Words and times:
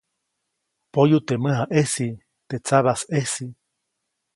Poyu 0.93 1.17
teʼ 1.27 1.39
mäjaʼejsi. 1.43 2.07
teʼ 2.49 2.61
sabajsʼejsi. 2.67 3.45